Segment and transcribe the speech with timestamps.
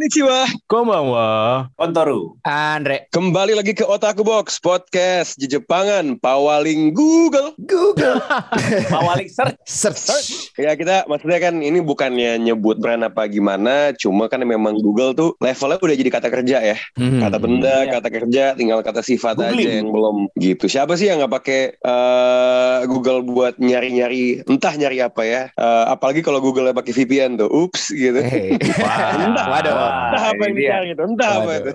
[0.00, 0.48] Konnichiwa.
[0.64, 1.28] Konbanwa.
[1.76, 2.32] Kontoru.
[2.48, 3.04] Andre.
[3.12, 7.52] Kembali lagi ke Otaku Box Podcast di Jepangan, pawaling Google.
[7.60, 8.16] Google.
[8.96, 9.60] Mawalik search.
[9.68, 10.56] Search.
[10.56, 15.36] Ya kita maksudnya kan ini bukannya nyebut brand apa gimana, cuma kan memang Google tuh
[15.36, 16.76] levelnya udah jadi kata kerja ya.
[16.96, 17.20] Hmm.
[17.20, 18.00] Kata benda, Iya.
[18.00, 19.68] kata kerja, tinggal kata sifat Googling.
[19.68, 20.64] aja yang belum gitu.
[20.64, 25.52] Siapa sih yang nggak pakai eh, Google buat nyari-nyari, entah nyari apa ya.
[25.52, 28.16] Eh, apalagi kalau Google pakai VPN tuh, ups gitu.
[28.16, 28.56] Hey.
[29.28, 29.89] Entah, Waduh.
[29.90, 30.94] Entah apa yang ini dia.
[30.94, 31.70] tuh, entah apa itu.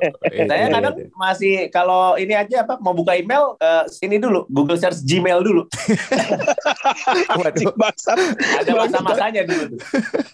[0.50, 5.00] Saya kadang masih kalau ini aja apa mau buka email eh, sini dulu Google search
[5.02, 5.62] Gmail dulu.
[7.40, 7.72] Waduh.
[8.60, 9.80] Ada masa-masanya dulu tuh.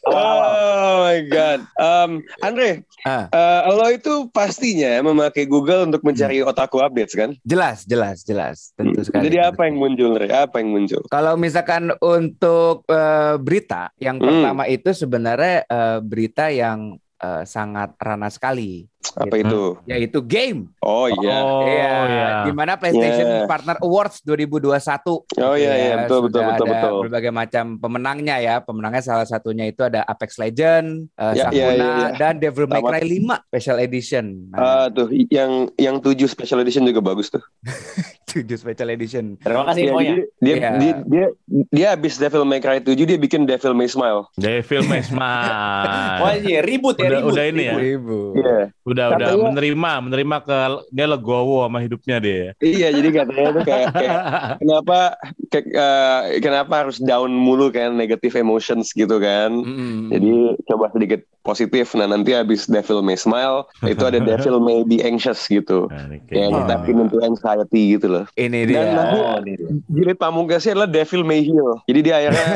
[0.05, 0.51] Awal-awal.
[0.67, 1.61] Oh my god.
[1.77, 3.31] Um, Andre, Ah.
[3.31, 7.39] eh, lo itu pastinya memakai Google untuk mencari otaku updates kan?
[7.43, 8.75] Jelas, jelas, jelas.
[8.75, 9.31] Tentu sekali.
[9.31, 10.27] Jadi apa yang muncul, Andre?
[10.29, 11.07] Apa yang muncul?
[11.07, 14.27] Kalau misalkan untuk eh, berita, yang Hmm.
[14.27, 19.63] pertama itu sebenarnya eh, berita yang eh, sangat ranah sekali, Apa itu?
[19.85, 20.73] yaitu game.
[20.79, 21.37] Oh iya.
[21.39, 22.29] Oh, Iya, iya.
[22.43, 23.47] di mana PlayStation Yeah.
[23.47, 25.27] Partner Awards 2021.
[25.37, 26.93] Oh iya iya Ya, betul betul betul ada betul.
[27.05, 28.55] Berbagai macam pemenangnya ya.
[28.59, 32.09] Pemenangnya salah satunya itu ada Apex Legend, eh, Ya, Sakuna ya, ya, ya.
[32.17, 32.81] dan Devil May.
[32.81, 34.25] Cry 5 Special Edition.
[34.49, 37.43] Nah, Ah tuh yang yang tujuh special edition juga bagus tuh.
[38.27, 39.25] 7 Special Edition.
[39.37, 40.11] Terima kasih Iya, infonya.
[40.11, 40.71] jadi dia, Iya.
[40.73, 41.27] dia dia
[41.69, 44.29] dia habis Devil May Cry 7 dia bikin Devil May Smile.
[44.35, 46.19] Devil May Smile.
[46.23, 47.33] Wah iya ribut ya Udah- ribut.
[47.33, 47.75] udah ini ya?
[47.75, 48.33] ribut.
[48.37, 48.59] Ibu.
[48.97, 50.57] Udah udah Katanya- menerima menerima ke
[50.89, 52.45] dia legowo sama hidupnya dia.
[52.59, 54.19] Iya, jadi katanya tuh kayak, kayak
[54.65, 54.99] kenapa
[55.47, 59.53] kayak, eh, kenapa harus down mulu kan negative emotions gitu kan.
[59.53, 60.09] Mm-mm.
[60.09, 60.33] Jadi
[60.65, 61.93] coba sedikit positif.
[61.93, 65.87] Nah nanti habis Devil May Smile itu ada Devil May Be Anxious gitu.
[65.87, 66.65] Nah, Yang kayaknya.
[66.67, 68.25] tapping into anxiety gitu loh.
[68.35, 68.81] Ini Dan dia.
[68.91, 69.69] nanti Oh, ini dia.
[69.87, 71.85] jilid pamungkasnya adalah Devil May Heal.
[71.85, 72.47] Jadi dia akhirnya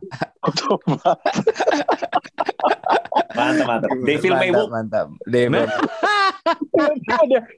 [0.48, 0.96] Oktober.
[3.36, 3.90] Mantap mantap.
[4.04, 4.70] Devil May mantap, Walk.
[4.72, 5.06] mantap.
[5.28, 5.66] Devil.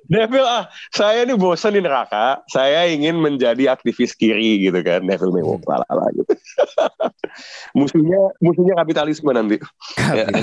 [0.09, 2.43] Devil ah saya ini bosan di neraka.
[2.51, 5.05] Saya ingin menjadi aktivis kiri gitu kan.
[5.07, 6.33] Devil May Walk lah lah gitu.
[7.79, 9.59] musuhnya musuhnya kapitalisme nanti.
[10.13, 10.27] Ya.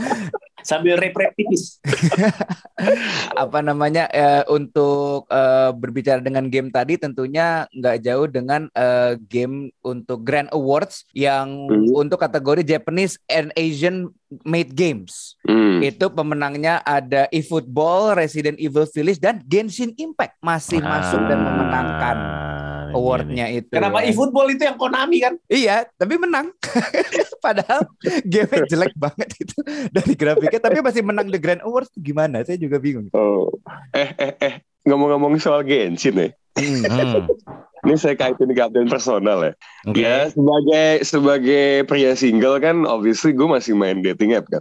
[0.62, 1.78] Sambil rep-rep tipis.
[3.42, 9.68] apa namanya eh, untuk eh, berbicara dengan game tadi tentunya nggak jauh dengan eh, game
[9.84, 11.92] untuk Grand Awards yang Hmm.
[11.94, 14.10] untuk kategori Japanese and Asian
[14.42, 15.36] made games.
[15.44, 15.82] Hmm.
[15.82, 22.79] Itu pemenangnya ada eFootball, Resident Evil Village dan Genshin Impact masih masuk dan memenangkan Ah,
[22.94, 23.70] awardnya itu.
[23.72, 24.12] Kenapa ya.
[24.12, 25.34] eFootball itu yang Konami kan?
[25.46, 26.52] Iya, tapi menang.
[27.44, 27.88] Padahal
[28.26, 29.56] game jelek banget itu
[29.94, 32.44] dari grafiknya, tapi masih menang The Grand Awards tuh gimana?
[32.44, 33.08] Saya juga bingung.
[33.16, 33.48] Oh.
[33.96, 36.30] Eh eh eh ngomong-ngomong soal Genshin nih.
[36.30, 36.30] nih.
[36.60, 37.26] Hmm,
[37.80, 39.52] Ini saya kaitin ke update personal ya.
[39.88, 40.04] Oke.
[40.04, 44.60] Ya sebagai sebagai pria single kan, obviously gue masih main dating app kan.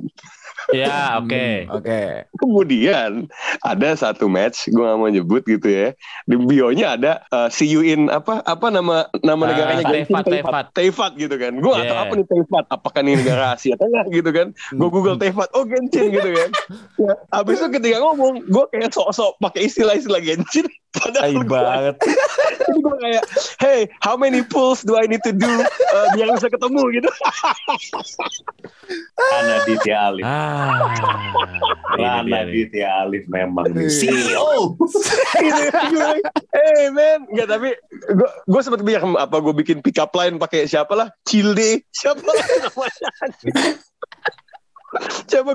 [0.70, 1.66] Ya, oke.
[1.66, 2.02] Hmm, Oke.
[2.38, 3.26] Kemudian
[3.66, 5.98] ada satu match, gue gak mau nyebut gitu ya.
[6.30, 10.14] Di bio-nya ada uh, see you in apa apa nama nama Ah, negaranya Genshin?
[10.14, 10.66] Teifat, Teifat.
[10.78, 11.54] Teifat gitu kan.
[11.58, 12.06] Gue Yeah.
[12.06, 12.66] apa nih Teifat.
[12.70, 14.48] Apakah ini negara Asia Tengah gitu kan.
[14.76, 16.50] Gue Google Teifat, oh Genshin gitu kan.
[17.00, 20.68] Ya, abis itu ketika ngomong, gue kayak sok-sok pakai istilah-istilah Genshin.
[20.90, 21.96] Padahal gue banget.
[22.66, 23.24] Jadi gue kayak,
[23.62, 25.50] hey, how many pulls do I need to do
[25.94, 27.10] uh, biar bisa ketemu gitu.
[29.38, 30.26] Ana Ditya Alif.
[30.26, 30.90] Ah.
[31.94, 32.50] Ana.
[32.50, 33.70] Ditya Alif memang.
[34.02, 34.74] CEO.
[36.50, 37.70] Hey man, nggak tapi
[38.10, 42.26] gue gue sempat biar apa gue bikin pick up line pakai siapa lah, Cilde, siapa
[42.26, 43.10] lah namanya.
[45.30, 45.52] Siapa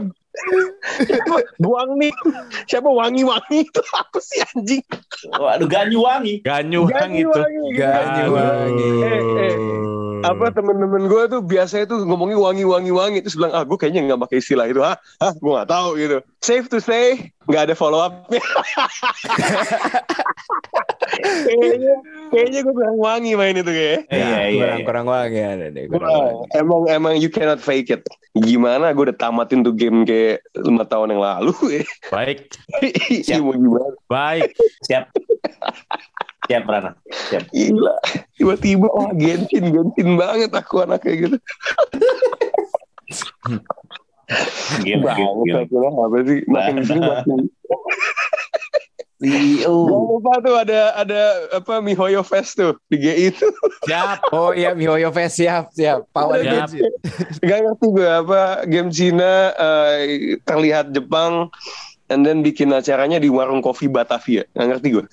[1.07, 2.11] siapa Wangi
[2.67, 4.83] siapa wangi wangi itu apa sih anjing
[5.31, 6.43] Waduh Ganyuwangi.
[6.43, 7.31] Ganyuang itu.
[7.31, 7.79] Ganyuwangi.
[7.79, 8.89] Ganyuwangi.
[9.05, 9.57] Eh, eh.
[10.25, 14.09] apa temen-temen gue tuh biasanya tuh ngomongin wangi wangi wangi terus bilang ah gue kayaknya
[14.09, 17.75] nggak pakai istilah itu ah ah gue nggak tahu gitu safe to say nggak ada
[17.77, 18.41] follow upnya
[21.17, 21.95] kayaknya
[22.29, 24.55] kayaknya gue kurang wangi main itu kayak Iya iya.
[24.55, 24.85] kurang iya.
[24.85, 25.85] kurang wangi ada deh.
[25.87, 26.47] kurang Wah, wangi.
[26.55, 28.03] emang emang you cannot fake it
[28.35, 32.51] gimana gue udah tamatin tuh game kayak lima tahun yang lalu ya Baik,
[33.23, 34.51] Iya, mau gimana baik.
[34.85, 35.05] Siap.
[36.45, 36.93] Siap Rana.
[37.31, 37.49] Siap.
[37.49, 37.95] gila
[38.35, 41.37] tiba-tiba wah Genshin Genshin banget aku anaknya gitu
[44.81, 45.89] Gila, gila, banget gila.
[45.95, 47.39] apa sih makin sini makin
[49.25, 49.77] CEO.
[49.89, 51.21] Jangan lupa tuh ada ada
[51.57, 53.49] apa Mihoyo Fest tuh di GI itu.
[53.89, 54.29] Siap.
[54.37, 56.05] Oh iya Mihoyo Fest siap siap.
[56.13, 56.69] Power Siap.
[57.41, 61.49] Gak ngerti gue apa game Cina eh, terlihat Jepang
[62.13, 64.45] and then bikin acaranya di warung kopi Batavia.
[64.53, 65.05] Gak ngerti gue.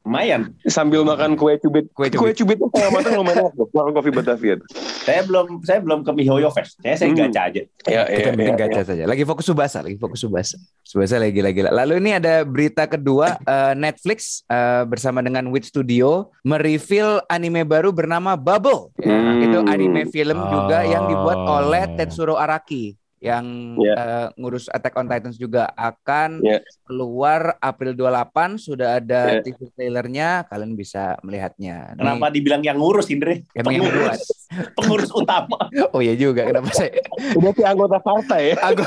[0.00, 0.56] Lumayan.
[0.64, 1.86] Sambil makan kue cubit.
[1.92, 2.18] Kue cubit.
[2.18, 3.44] Kue cubit tuh setengah matang lumayan.
[3.76, 4.56] Warung kopi Batavia.
[5.00, 6.80] Saya belum saya belum ke Mihoyo Fest.
[6.80, 7.20] Saya saya Hmm.
[7.20, 7.62] gacha aja.
[7.84, 9.04] Ya, Kita bikin gacha saja.
[9.04, 10.56] Lagi fokus Subasa, lagi fokus Subasa.
[10.80, 11.60] Subasa lagi lagi.
[11.62, 17.90] Lalu ini ada berita kedua eh, Netflix eh, bersama dengan Wit Studio mereveal anime baru
[17.90, 18.92] bernama Bubble.
[18.98, 19.40] Ya, Hmm.
[19.42, 21.60] Itu anime film juga yang dibuat Oh.
[21.60, 23.44] oleh Tetsuro Araki yang
[23.76, 23.94] Ya.
[23.94, 26.64] eh, ngurus Attack on Titans juga akan Ya.
[26.82, 29.40] keluar April 28 sudah ada Ya.
[29.40, 31.92] teaser trailernya kalian bisa melihatnya.
[31.92, 33.44] Nih, Kenapa dibilang yang ngurus Indre?
[33.52, 34.16] Emang yang buat.
[34.76, 35.68] Pengurus utama.
[35.92, 36.96] Oh iya juga kenapa saya
[37.34, 38.56] Udah kayak anggota partai ya.
[38.66, 38.82] Aku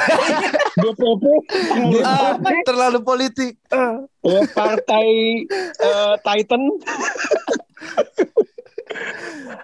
[0.76, 1.24] DPP.
[1.70, 2.34] pengurus Ah,
[2.64, 3.54] terlalu politik.
[4.20, 5.08] ya, partai
[5.78, 6.62] eh, Titan.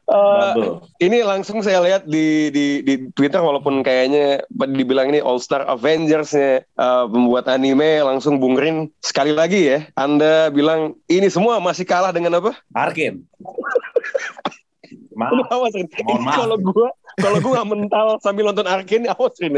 [0.10, 0.82] Bubble.
[0.98, 6.66] ini langsung saya lihat di di di Twitter walaupun kayaknya dibilang ini All Star Avengers-nya
[6.66, 9.86] eh, pembuat anime langsung Bung Rin sekali lagi ya.
[9.94, 12.58] Anda bilang ini semua masih kalah dengan apa?
[12.74, 13.22] Arkin.
[15.20, 15.52] Maaf.
[15.52, 15.84] awas Rin.
[16.02, 16.38] Mohon Ini maaf.
[16.42, 16.90] kalau gua
[17.20, 19.52] kalau gua nggak mental sambil nonton Arkin awas ya.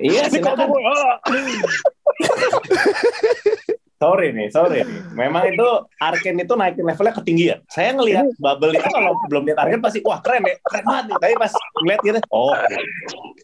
[0.00, 0.68] Iya, Ini kalau silakan.
[0.72, 1.16] gua ah.
[4.00, 5.12] Sorry nih, sorry nih.
[5.12, 5.68] Memang itu
[6.00, 7.60] Arken itu naikin levelnya ketinggian.
[7.68, 11.16] Saya ngelihat Bubble itu kalau belum lihat Arken pasti wah keren ya, keren banget nih.
[11.20, 11.52] Tapi pas
[11.84, 12.56] ngeliat gitu, oh,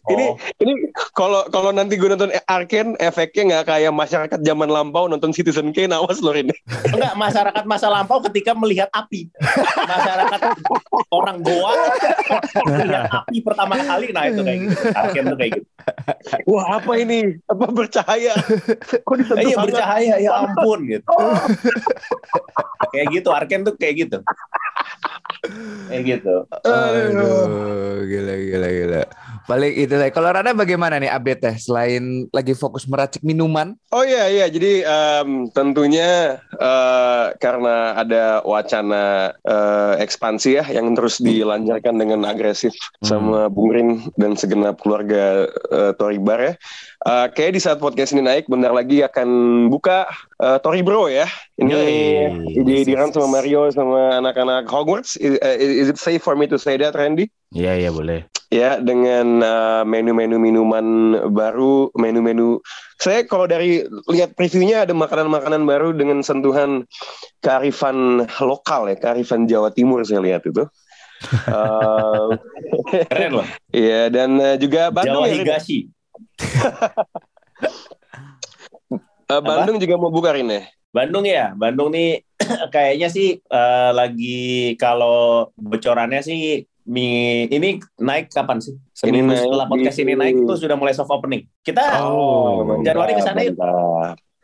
[0.09, 0.33] Ini oh.
[0.65, 0.73] ini
[1.13, 5.93] kalau kalau nanti gue nonton Arken efeknya nggak kayak masyarakat zaman lampau nonton Citizen Kane
[5.93, 6.49] awas loh Rin.
[6.89, 9.29] enggak masyarakat masa lampau ketika melihat api.
[9.77, 10.39] Masyarakat
[11.13, 11.73] orang Goa
[12.65, 14.73] melihat api pertama kali, nah itu kayak gitu.
[14.89, 15.67] Arken tuh kayak gitu.
[16.49, 17.37] Wah apa ini?
[17.45, 18.33] Apa bercahaya?
[19.05, 21.11] Kok disentuh Iya bercahaya, ya ampun gitu.
[22.95, 24.17] kayak gitu, Arken tuh kayak gitu.
[25.87, 26.35] Kayak gitu.
[26.65, 29.01] Aduh, gila gila gila.
[29.47, 30.11] Paling itu lah.
[30.11, 33.79] Kalau Rana bagaimana nih update teh selain lagi fokus meracik minuman?
[33.95, 41.23] Oh iya iya jadi em, tentunya eh, karena ada wacana eh, ekspansi ya yang terus
[41.23, 43.89] dilancarkan dengan agresif sama Bung Rin
[44.19, 46.53] dan segenap keluarga eh, Tori Bar ya.
[46.97, 49.29] Eh, kayak di saat podcast ini naik bentar lagi akan
[49.69, 50.09] buka
[50.41, 51.29] eh, Tori Bro ya.
[51.61, 52.65] Ini Yoi.
[52.65, 55.13] di di sama Mario sama anak-anak Hogwarts.
[55.21, 57.29] Is, eh, is it safe for me to say that Randy?
[57.53, 58.25] Iya iya boleh.
[58.47, 62.63] ya dengan uh, menu-menu minuman baru, menu-menu
[62.95, 66.87] saya kalau dari lihat previewnya ada makanan-makanan baru dengan sentuhan
[67.43, 70.63] kearifan lokal ya, kearifan Jawa Timur saya lihat itu.
[71.51, 72.39] Uh,
[73.11, 73.47] Keren loh.
[73.75, 75.43] Iya dan uh, juga Bandung Jawa ya?
[75.43, 75.91] Higashi.
[79.27, 80.63] Uh, Bandung juga mau buka ya?
[80.95, 82.23] Bandung ya, Bandung nih
[82.73, 87.07] kayaknya sih eh, lagi kalau bocorannya sih mi,
[87.45, 88.79] ini naik kapan sih?
[88.95, 91.43] Seminggu naik setelah podcast di- ini naik itu sudah mulai soft opening.
[91.59, 93.59] Kita Oh, Januari ke sana yuk.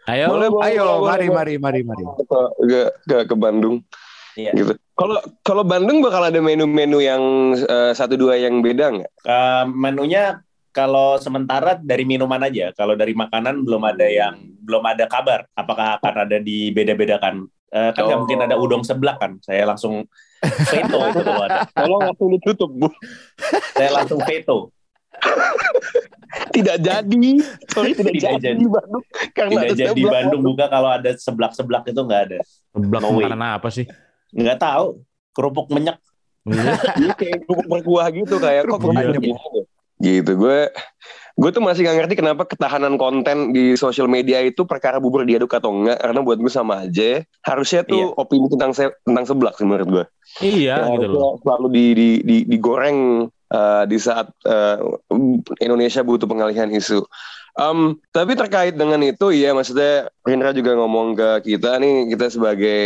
[0.04, 0.28] Ayo.
[0.28, 1.32] Boleh, boleh, Ayo, boleh, mari boleh.
[1.32, 2.04] mari mari mari.
[2.04, 2.24] ke
[2.60, 3.80] ke, ke, ke Bandung
[4.36, 4.52] Iya.
[4.52, 4.76] gitu.
[5.00, 7.24] Kalau kalau Bandung bakal ada menu-menu yang
[7.56, 9.12] uh, satu dua yang beda nggak?
[9.24, 10.44] Eh, menunya
[10.74, 15.46] kalau sementara dari minuman aja, kalau dari makanan belum ada yang belum ada kabar.
[15.54, 17.46] Apakah akan ada dibeda-bedakan?
[17.70, 18.22] Eh, kan nggak Oh.
[18.26, 19.38] mungkin ada udang seblak kan?
[19.40, 20.06] Saya langsung
[20.42, 21.62] veto itu kalau ada.
[21.78, 22.90] Tolong langsung ditutup bu.
[23.72, 24.74] Saya langsung veto.
[26.50, 27.26] Tidak jadi,
[27.70, 28.58] sorry tidak, Tidak jadi, jadi.
[28.58, 30.14] di Bandung karena Tidak ada jadi seblak.
[30.14, 32.38] Bandung buka kalau ada seblak-seblak itu nggak ada.
[32.74, 33.86] Seblak No makanan apa sih?
[34.32, 34.88] Nggak tahu.
[35.32, 35.98] Kerupuk minyak.
[36.44, 36.76] Iya.
[37.00, 39.14] Iya, kayak kerupuk berkuah gitu kayak kok Iya.
[39.14, 39.38] kerupuk
[40.04, 40.36] gitu.
[40.36, 40.68] Gue
[41.34, 45.50] gue tuh masih gak ngerti kenapa ketahanan konten di sosial media itu perkara bubur diaduk
[45.50, 49.66] atau enggak karena buat gue sama aja harusnya tuh opini tentang se- tentang seblak sih
[49.66, 50.06] menurut gue
[50.46, 51.42] Iya Ya, gitu loh.
[51.42, 54.78] selalu di, di, di, digoreng uh, di saat uh,
[55.58, 57.02] Indonesia butuh pengalihan isu.
[57.54, 62.82] Um, tapi terkait dengan itu, ya maksudnya Rindra juga ngomong ke kita nih, kita sebagai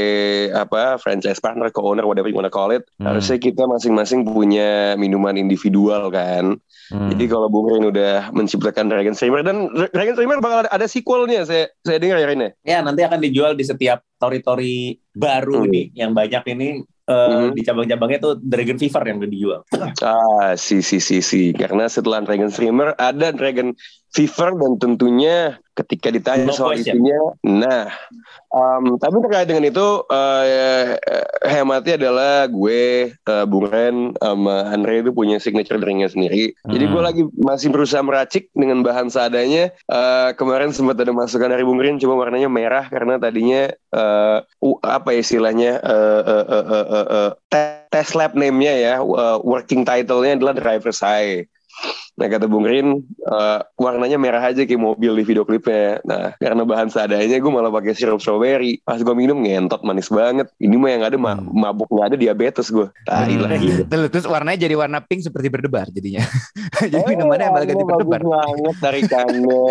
[0.51, 3.07] apa franchise partner, co-owner, whatever you wanna call it, Hmm.
[3.07, 6.59] harusnya kita masing-masing punya minuman individual kan.
[6.91, 7.07] Hmm.
[7.11, 11.47] Jadi kalau Bung Rin udah menciptakan Dragon Streamer dan Dragon Streamer bakal ada, ada sequelnya,
[11.47, 12.51] saya saya dengar ya Rin ya?
[12.67, 15.71] Ya nanti akan dijual di setiap tori-tori baru Hmm.
[15.71, 16.67] nih yang banyak ini
[17.07, 17.55] eh, Hmm.
[17.55, 19.59] di cabang-cabangnya tuh Dragon Fever yang udah dijual.
[20.03, 21.55] Ah, si si si si.
[21.55, 23.71] Karena setelah Dragon Streamer ada Dragon
[24.15, 26.97] Fever dan tentunya ketika ditanya No soal question.
[26.97, 27.85] itunya, nah,
[28.49, 30.97] um, tapi terkait dengan itu eh,
[31.45, 36.57] hematnya adalah gue, eh, Bung Ren, sama Andre itu punya signature drinknya sendiri.
[36.65, 37.07] Jadi gue Hmm.
[37.13, 39.69] lagi masih berusaha meracik dengan bahan seadanya.
[39.85, 44.81] Eh, kemarin sempat ada masukan dari Bung Ren, cuma warnanya merah karena tadinya eh, u-
[44.81, 49.37] apa ya istilahnya eh, eh, eh, eh, eh, eh, te- test lab name-nya ya, eh,
[49.45, 51.45] working title-nya adalah driver's eye.
[52.17, 56.01] Nah kata Bung Rin, eh, warnanya merah aja kayak mobil di video klipnya.
[56.01, 58.81] Nah karena bahan seadanya gue malah pakai sirup strawberry.
[58.81, 60.49] Pas gue minum ngentot manis banget.
[60.57, 61.53] Ini mah yang ada ma- Hmm.
[61.53, 62.89] mabuk nggak ada diabetes gue.
[63.03, 63.61] Tai lah Hmm.
[63.61, 63.81] gitu.
[64.09, 66.25] Terus, warnanya jadi warna pink seperti berdebar jadinya.
[66.81, 68.21] jadi Eh, minumannya malah ganti berdebar.
[68.23, 69.69] Banget tarikannya.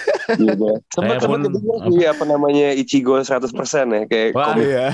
[0.40, 0.68] gitu.
[0.96, 3.52] Pun- kedengar sih apa namanya Ichigo 100%
[3.90, 4.64] ya kayak Wah, komik.
[4.64, 4.86] Iya.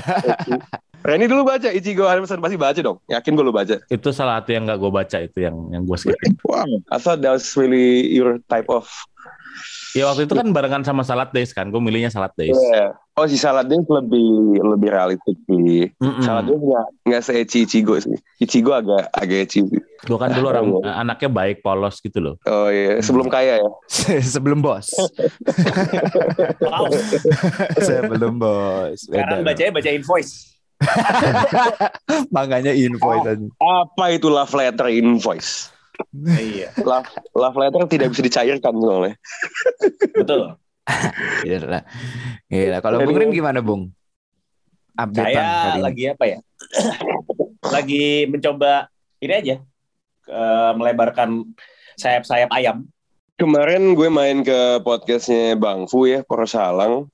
[0.99, 2.99] Reni dulu baca Ichigo 100% pasti baca dong.
[3.07, 3.79] Yakin gue lu baca.
[3.87, 6.15] Itu salah satu yang nggak gue baca itu yang yang gue skip.
[6.43, 6.65] Wow.
[6.91, 8.89] I thought that was really your type of
[9.97, 12.53] Ya waktu itu kan barengan sama Salad Days kan, gue milihnya Salad Days.
[12.69, 12.93] Yeah.
[13.17, 15.89] Oh si Salad Days lebih lebih realistik sih.
[15.97, 16.21] Mm-mm.
[16.21, 18.13] Salad Days nggak nggak se Ichigo sih.
[18.37, 19.65] Ichigo agak agak eci.
[19.65, 19.81] sih.
[20.05, 20.85] Gue kan dulu orang Oh.
[21.01, 22.35] anaknya baik, polos gitu loh.
[22.45, 23.69] Oh iya, sebelum kaya ya.
[24.37, 24.93] Sebelum bos.
[26.61, 26.85] Wow.
[27.81, 29.09] Sebelum bos.
[29.09, 30.58] Sekarang bacanya baca invoice.
[32.35, 33.47] Makanya invoice aja.
[33.59, 35.71] Apa itu love letter invoice?
[36.39, 39.15] iya, Love, love letter tidak bisa dicairkan soalnya.
[40.15, 40.55] betul.
[41.43, 41.79] Gila.
[42.47, 42.77] Gila.
[42.79, 43.91] Kalau Bung Rin gimana, Bung?
[44.99, 46.39] Update Saya lagi apa ya?
[47.75, 49.55] lagi mencoba ini aja
[50.27, 51.55] eh, melebarkan
[51.99, 52.87] sayap-sayap ayam.
[53.39, 57.07] Kemarin gue main ke podcastnya Bang Fu ya, Porosalang,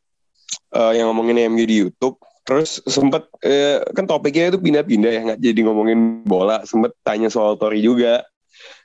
[0.73, 2.17] eh, yang ngomongin MU di YouTube.
[2.45, 6.61] Terus sempet eh, kan topiknya itu pindah-pindah ya, nggak jadi ngomongin bola.
[6.63, 8.21] Sempet tanya soal Tori juga.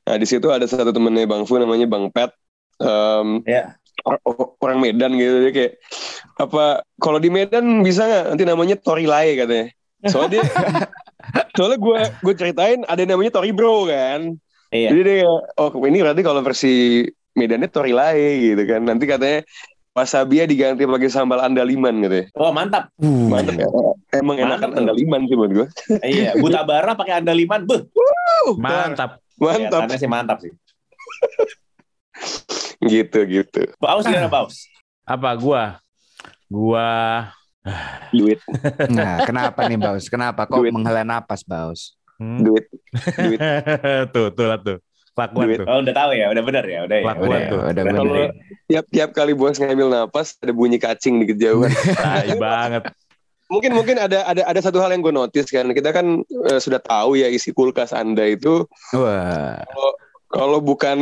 [0.08, 2.32] Nah di situ ada satu temennya Bang Fu namanya Bang Pet.
[3.44, 3.76] Ya.
[4.08, 5.72] or- orang Medan gitu dia kayak
[6.40, 9.68] apa kalau di Medan bisa nggak nanti namanya Tori Lai katanya.
[10.08, 10.42] Soalnya dia,
[11.60, 14.40] soalnya gue gue ceritain ada yang namanya Tori Bro kan.
[14.72, 14.88] Iya.
[14.96, 15.28] Jadi dia
[15.60, 17.04] oh ini berarti kalau versi
[17.36, 18.88] Medannya Tori Lai gitu kan.
[18.88, 19.44] Nanti katanya
[19.90, 22.24] wasabia diganti pakai sambal andaliman gitu ya.
[22.38, 22.88] Oh mantap.
[23.02, 23.66] Uh, Mantap ya.
[24.14, 24.78] Emang Mantap enakan tuh.
[24.84, 25.66] andaliman sih buat gue.
[26.14, 27.66] iya, buta bara pakai andaliman.
[27.66, 27.84] Beuh,
[28.58, 29.18] Mantap.
[29.36, 29.90] Mantap.
[29.90, 30.52] kelihatannya sih mantap sih.
[32.80, 33.60] Gitu gitu.
[33.76, 34.64] Paus gimana Paus?
[35.04, 35.80] Apa gua?
[36.48, 36.88] Gua
[38.16, 38.40] Duit,
[38.96, 40.08] Nah, kenapa nih, Baus?
[40.08, 40.72] Kenapa kok Duit.
[40.72, 41.92] menghela napas, Baus?
[42.20, 42.44] Hmm.
[42.44, 42.68] duit,
[43.16, 43.40] duit.
[44.12, 44.76] tuh, tuh lah tuh.
[45.10, 45.58] Kelakuan Duit.
[45.58, 45.66] tuh.
[45.66, 47.04] Oh udah tahu ya, udah benar ya, udah ya.
[47.04, 47.58] Kelakuan Udah, tuh.
[47.58, 47.98] udah Udah bener.
[48.00, 48.24] Kalau
[48.66, 51.70] tiap-tiap kali bos ngambil napas ada bunyi kacing di kejauhan.
[51.98, 52.82] Tai banget.
[53.46, 56.78] mungkin mungkin ada ada ada satu hal yang gue notice kan kita kan eh, sudah
[56.78, 58.62] tahu ya isi kulkas anda itu
[58.94, 59.58] Wah,
[60.28, 60.98] kalau bukan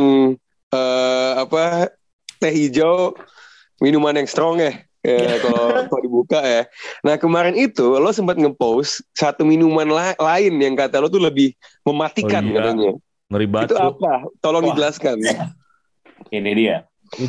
[0.67, 1.93] eh, apa
[2.35, 3.13] teh hijau
[3.77, 6.67] minuman yang strong ya Ya, kalau kalau dibuka ya.
[7.01, 11.55] Nah kemarin itu lo sempat ngepost satu minuman la- lain yang kata lo tuh lebih
[11.85, 12.55] mematikan Oh, iya.
[12.59, 12.91] katanya.
[13.29, 14.25] Ngeri banget Itu apa?
[14.41, 14.69] Tolong Wah.
[14.73, 15.17] dijelaskan.
[16.35, 16.77] Ini dia.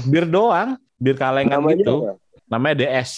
[0.08, 0.80] Bir doang.
[0.96, 1.94] Bir kalengan Namanya gitu.
[1.94, 2.10] apa?
[2.48, 3.10] Namanya DS.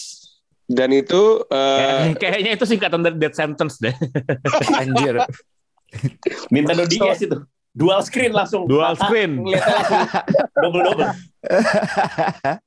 [0.66, 3.94] Dan itu eh, Kayaknya, kayaknya itu singkatan dari death sentence deh.
[4.82, 5.22] anjir.
[6.48, 7.38] Nintendo DS itu.
[7.72, 8.68] Dual screen langsung.
[8.68, 9.42] Dual Mata screen.
[9.42, 10.02] Langsung
[10.60, 11.06] double double.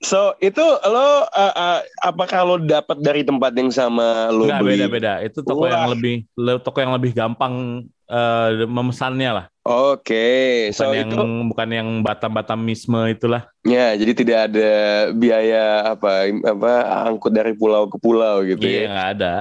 [0.00, 4.70] so itu lo eh, eh, apakah lo dapat dari tempat yang sama lo Enggak beli?
[4.80, 5.12] beda-beda.
[5.20, 5.70] Itu toko Wah.
[5.70, 9.46] yang lebih le- toko yang lebih gampang eh, memesannya lah.
[9.62, 13.46] Oke, Bukan so yang itu bukan yang batam-batamisme itulah.
[13.62, 14.70] ya jadi tidak ada
[15.12, 16.72] biaya apa apa
[17.06, 18.88] angkut dari pulau ke pulau gitu Iya, ya.
[18.88, 19.34] nggak ada.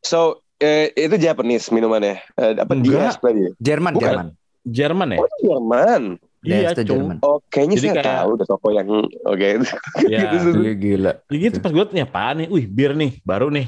[0.00, 0.18] So
[0.56, 2.22] eh, itu Japanese minumannya.
[2.32, 2.72] Eh, apa.
[2.74, 3.52] DS tadi?
[3.58, 4.06] Jerman, Bukan.
[4.06, 4.26] Jerman.
[4.64, 5.18] Jerman ya?
[5.18, 6.02] Oh Jerman.
[6.40, 6.88] Iya, itu Cung.
[6.88, 7.16] Jerman.
[7.20, 8.88] Oh kayaknya Jadi saya kayak- tahu deh toko yang
[9.26, 9.48] oke.
[10.06, 10.18] Ya.
[10.30, 10.48] Gitu.
[10.56, 11.12] Iya, gila.
[11.26, 12.48] Ya gitu pas gue tanya apaan nih?
[12.48, 13.66] Wih, bir nih, baru nih.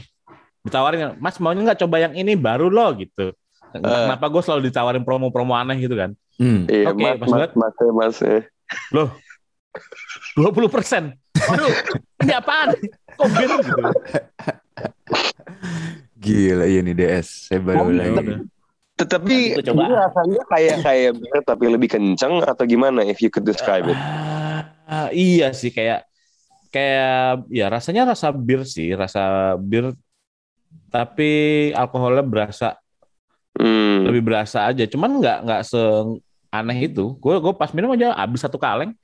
[0.62, 3.34] Ditawarin, Mas maunya nggak coba yang ini baru loh gitu.
[3.70, 4.02] Entah Eh.
[4.08, 6.16] Kenapa gue selalu ditawarin promo-promo aneh gitu kan?
[6.36, 6.64] Hmm.
[6.66, 7.50] Iya, Oke, mas, pas mas, banget.
[7.52, 8.42] mas, eh, mas, eh.
[10.34, 11.02] 20 persen.
[11.38, 11.72] Waduh,
[12.20, 12.68] ini apaan?
[13.14, 13.82] Kok bir gitu?
[16.18, 17.50] Gila iya nih DS.
[17.50, 18.10] Saya baru Oh, lagi.
[18.12, 18.38] udah.
[18.98, 19.80] Tetapi gua coba.
[19.80, 23.06] ini rasanya kayak kayak bir tapi lebih kencang atau gimana?
[23.06, 23.98] If you could describe it.
[24.88, 26.02] Ah, iya sih kayak
[26.74, 29.94] kayak ya rasanya rasa bir sih, rasa bir
[30.90, 31.30] tapi
[31.72, 32.74] alkoholnya berasa
[33.58, 34.06] Hmm.
[34.06, 34.86] lebih berasa aja.
[34.86, 35.82] Cuman nggak nggak se
[36.48, 37.18] aneh itu.
[37.18, 38.94] Gue gue pas minum aja habis satu kaleng.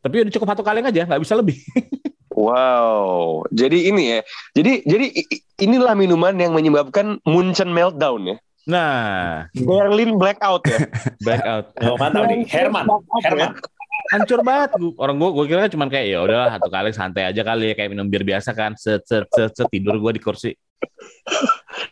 [0.00, 1.56] Tapi udah cukup satu kaleng aja, nggak bisa lebih.
[2.40, 3.44] Wow.
[3.52, 4.20] Jadi ini ya.
[4.56, 5.06] Jadi jadi
[5.60, 8.36] inilah minuman yang menyebabkan Munchen meltdown ya.
[8.64, 10.88] Nah, Berlin blackout ya.
[11.26, 11.76] blackout.
[11.84, 12.48] Oh, mantap nih.
[12.48, 12.88] Herman.
[13.24, 13.60] Herman.
[14.10, 17.40] Hancur banget Gua- orang gue gue kira cuma kayak ya udahlah satu kali santai aja
[17.40, 20.52] kali ya kayak minum bir biasa kan set set set, set tidur gue di kursi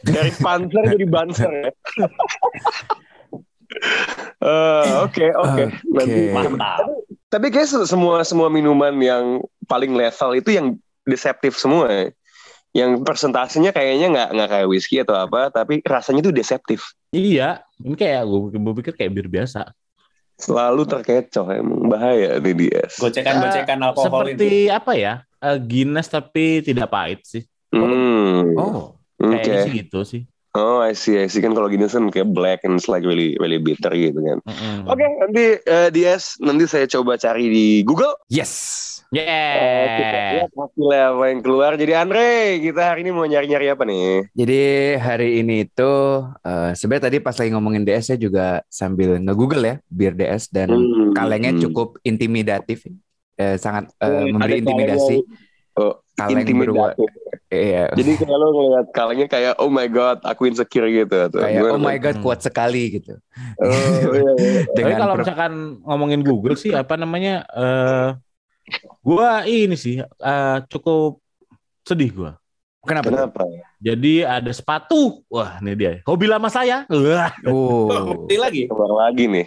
[0.00, 1.70] Dari panser jadi banser ya.
[4.38, 5.64] Eh, Oke oke.
[6.32, 6.80] Mantap.
[7.28, 9.25] tapi kayak se- semua semua minuman yang
[9.66, 10.72] paling lethal itu yang
[11.04, 12.06] deceptif semua ya.
[12.75, 16.80] Yang persentasenya kayaknya nggak nggak kayak whisky atau apa, tapi rasanya tuh deceptif.
[17.08, 19.68] iya ini kayak gue gue pikir kayak bir biasa
[20.38, 22.83] Selalu terkecoh emang bahaya nih dia.
[22.87, 24.71] Gocekan-gocekan alkohol seperti itu.
[24.71, 28.57] apa ya eh, Guinness tapi tidak pahit sih Hmm.
[28.57, 30.23] Oh, kayaknya sih gitu sih
[30.57, 31.45] Oh, I see, I see.
[31.45, 34.38] Kan kalau gini kan kayak black and it's like really really bitter gitu kan.
[34.49, 34.88] Mm-mm.
[34.88, 38.17] Oke, nanti eh, DS nanti saya coba cari di Google.
[38.33, 38.85] yes.
[39.09, 41.73] Eh, yeah lihat hasilnya apa yang keluar.
[41.81, 42.28] Jadi Andre,
[42.61, 44.28] kita hari ini mau nyari-nyari apa nih?
[44.37, 44.62] Jadi
[45.00, 45.93] hari ini itu
[46.45, 50.69] eh, sebenarnya tadi pas lagi ngomongin DS saya juga sambil nge-google ya bir DS dan
[50.69, 51.62] Hmm, kalengnya hmm.
[51.69, 52.87] cukup intimidatif,
[53.40, 55.17] eh, sangat Oh, memberi ada intimidasi.
[55.78, 57.08] Oh, Kaleng berwa, intimidatif.
[57.48, 61.16] iya, Jadi kalau lo ngeliat kalengnya kayak oh my god, aku insecure gitu.
[61.28, 61.38] Tuh.
[61.38, 62.25] kayak Gimana oh my god Hmm.
[62.25, 63.14] kuat sekali gitu.
[63.56, 63.70] Oh,
[64.12, 64.60] iya, iya.
[64.66, 68.08] Tapi Dengan kalau misalkan ngomongin Google sih apa namanya eh
[69.00, 71.22] gua ini sih eh, cukup
[71.82, 72.32] sedih gua.
[72.80, 73.08] kenapa?
[73.08, 73.42] Kenapa?
[73.78, 75.20] Jadi ada sepatu.
[75.26, 75.92] Wah, ini dia.
[76.02, 76.82] Hobi lama saya.
[76.84, 77.87] Wah, Oh,
[78.28, 78.66] lagi.
[78.66, 79.46] Keluar lagi nih.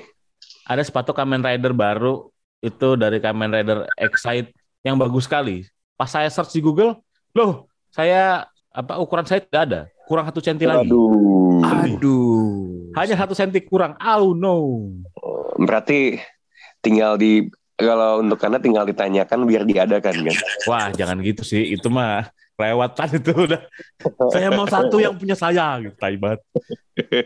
[0.64, 5.66] ada sepatu Kamen Rider baru itu dari Kamen Rider Excite yang bagus sekali.
[6.02, 6.98] Pas saya search di Google,
[7.38, 9.82] loh, saya apa ukuran saya tidak ada.
[10.10, 10.90] Kurang satu senti lagi.
[10.90, 11.62] Aduh.
[11.62, 12.90] aduh.
[12.98, 13.94] Hanya satu senti kurang.
[14.02, 14.90] Oh no.
[15.62, 16.18] Berarti
[16.82, 17.46] tinggal di
[17.78, 20.36] kalau untuk karena tinggal ditanyakan biar diadakan kan.
[20.74, 21.70] Wah, jangan gitu sih.
[21.70, 23.62] Itu mah kelewatan itu udah.
[24.34, 25.94] Saya mau satu yang punya saya gitu.
[26.02, 26.42] Tai banget.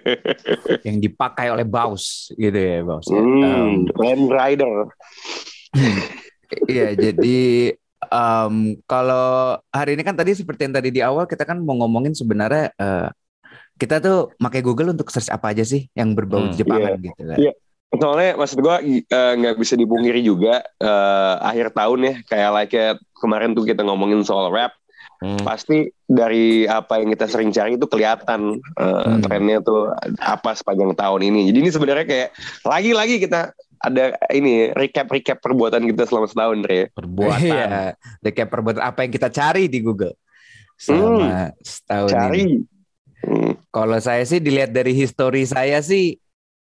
[0.88, 3.08] Yang dipakai oleh Baus gitu ya, Baus.
[3.08, 3.24] ya.
[3.24, 4.76] Hmm, Um, Land Rider.
[6.70, 7.74] Iya, jadi
[8.08, 12.12] em, kalau hari ini kan tadi seperti yang tadi di awal kita kan mau ngomongin
[12.12, 13.08] sebenarnya eh,
[13.76, 17.38] kita tuh pakai Google untuk search apa aja sih yang berbau Hmm, Jepangan gitu kan.
[17.38, 17.54] Iya.
[17.96, 22.72] Soalnya maksud gua i- eh, nggak bisa dipungkiri juga eh, akhir tahun ya kayak like
[22.72, 24.72] kayak kemarin tuh kita ngomongin soal rap
[25.16, 25.40] Hmm.
[25.48, 29.24] pasti dari apa yang kita sering cari itu kelihatan eh, Hmm.
[29.24, 29.88] trennya tuh
[30.20, 31.48] apa sepanjang tahun ini.
[31.48, 32.30] Jadi ini sebenarnya kayak
[32.68, 36.90] lagi-lagi kita ada ini recap recap perbuatan kita selama setahun, Dre.
[36.92, 37.42] Perbuatan.
[37.42, 40.14] Iya, recap perbuatan apa yang kita cari di Google
[40.76, 42.16] selama setahun ini.
[42.16, 42.46] Cari
[43.26, 46.14] Hmm, Kalau saya sih dilihat dari histori saya sih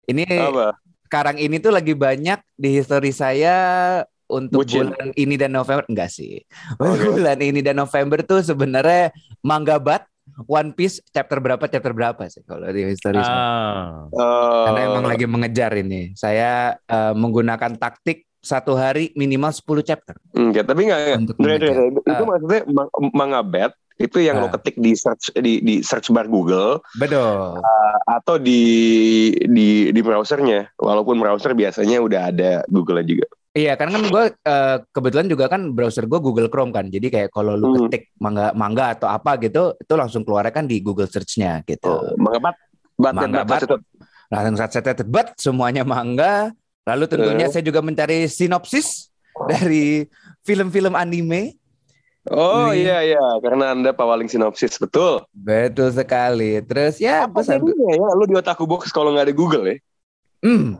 [0.03, 0.75] ini apa?
[1.07, 3.55] sekarang ini tuh lagi banyak di histori saya
[4.27, 4.91] untuk Bucin.
[4.91, 6.43] bulan ini dan November enggak sih.
[6.75, 7.07] Oke.
[7.15, 10.10] Bulan ini dan November tuh sebenarnya Mangga Bat
[10.45, 13.35] One Piece chapter berapa chapter berapa sih kalau di histori saya.
[13.35, 14.07] Ah.
[14.07, 16.13] Eh, Karena emang lagi mengejar ini.
[16.13, 20.17] Saya eh, menggunakan taktik satu hari minimal 10 chapter.
[20.33, 20.99] Enggak, tapi enggak.
[21.15, 21.35] Untuk.
[21.37, 22.25] Dre, itu Ah.
[22.25, 24.57] maksudnya mang- mangabet itu yang lo Ah.
[24.57, 27.61] ketik di search di, di search bar Google Betul.
[28.03, 28.61] atau di
[29.45, 30.73] di di browsernya.
[30.75, 33.29] Walaupun browser biasanya udah ada Google juga.
[33.51, 34.23] Iya, karena kan gue
[34.89, 36.87] kebetulan juga kan browser gue Google Chrome kan.
[36.87, 37.91] Jadi kayak kalau lu Hmm.
[37.91, 41.91] ketik mangga mangga atau apa gitu, itu langsung keluarnya kan di Google Search-nya gitu.
[41.91, 42.55] Oh, manggabat,
[42.95, 43.81] bat dan Mangga bat, bat.
[44.31, 46.55] Langsung saat tebet semuanya mangga.
[46.87, 47.51] Lalu tentunya Eh.
[47.51, 49.11] saya juga mencari sinopsis
[49.45, 50.07] dari
[50.41, 51.59] film-film anime.
[52.25, 52.85] Oh Ini.
[52.85, 55.25] iya iya, karena anda pawaling sinopsis betul.
[55.33, 56.61] Betul sekali.
[56.63, 58.09] Terus ya Apa sambil- jadinya ya?
[58.13, 59.75] Lu di otaku box kalau nggak ada Google ya?
[60.39, 60.77] Hmm,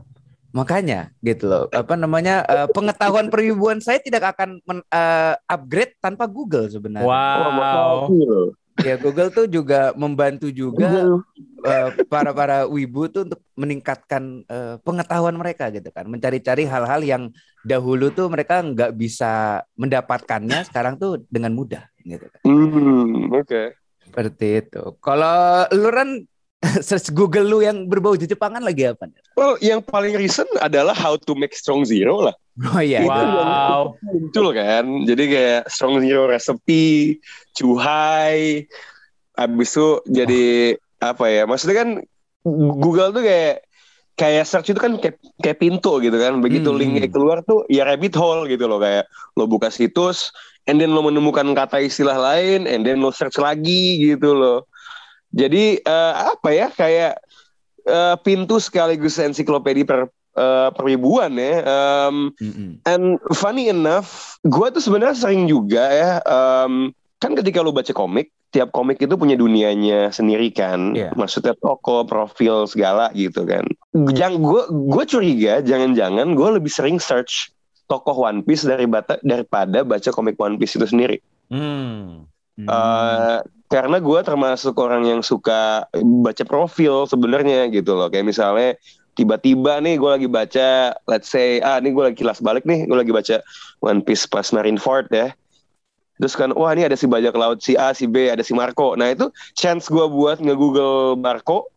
[0.51, 1.63] makanya gitu loh.
[1.71, 7.07] Apa namanya eh, pengetahuan peribuan saya tidak akan men- eh, upgrade tanpa Google sebenarnya.
[7.07, 8.11] Wow.
[8.81, 11.05] Ya Google tuh juga membantu juga
[11.61, 17.23] eh, para para wibu tuh untuk meningkatkan eh, pengetahuan mereka gitu kan, mencari-cari hal-hal yang
[17.61, 22.41] dahulu tuh mereka nggak bisa mendapatkannya, sekarang tuh dengan mudah gitu kan.
[22.47, 23.77] Hmm, oke.
[24.01, 24.97] Seperti itu.
[24.97, 26.09] Kalau lu kan
[26.87, 29.09] search Google lu yang berbau Jepangan lagi apa?
[29.33, 32.35] Well, yang paling recent adalah how to make strong zero lah.
[32.61, 33.01] Oh iya.
[33.01, 33.09] itu.
[33.09, 33.97] Wow.
[34.05, 37.17] muncul kan jadi kayak strong zero recipe
[37.55, 38.67] cuhai
[39.39, 41.89] abis itu jadi apa ya maksudnya kan
[42.77, 43.65] Google tuh kayak
[44.19, 46.77] kayak search itu kan kayak, kayak pintu gitu kan begitu Hmm.
[46.77, 49.07] linknya keluar tuh ya rabbit hole gitu loh kayak
[49.39, 50.29] lo buka situs
[50.69, 54.67] and then lo menemukan kata istilah lain and then lo search lagi gitu loh
[55.31, 57.19] jadi eh, apa ya kayak
[57.83, 61.55] eh, pintu sekaligus ensiklopedia per eh, peribuan ya
[62.07, 62.79] Mm-mm.
[62.83, 66.91] And funny enough, gue tuh sebenarnya sering juga ya, em,
[67.21, 71.13] kan ketika lu baca komik, tiap komik itu punya dunianya sendiri kan, Iya.
[71.15, 73.63] maksudnya toko, profil segala gitu kan.
[73.93, 77.53] Jangan gue gue curiga, jangan-jangan gue lebih sering search
[77.87, 81.19] tokoh One Piece daripada daripada baca komik One Piece itu sendiri.
[81.51, 82.25] Hmm.
[82.57, 83.37] Eh,
[83.71, 88.11] karena gue termasuk orang yang suka baca profil sebenarnya gitu loh.
[88.11, 88.75] Kayak misalnya
[89.15, 92.97] tiba-tiba nih gue lagi baca, let's say, ah ini gue lagi kilas balik nih, gue
[92.99, 93.39] lagi baca
[93.79, 95.31] One Piece pas Marineford ya.
[96.19, 98.93] Terus kan, wah ini ada si bajak laut si A, si B, ada si Marco.
[98.99, 101.71] Nah itu chance gue buat nge-google Marco,